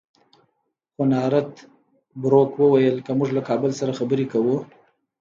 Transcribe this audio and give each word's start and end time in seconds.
خو 0.93 1.01
نارت 1.11 1.51
بروک 2.21 2.51
وویل 2.57 2.97
که 3.05 3.11
موږ 3.17 3.29
له 3.37 3.41
کابل 3.49 3.71
سره 3.79 3.97
خبرې 3.99 4.25
کوو. 4.31 4.57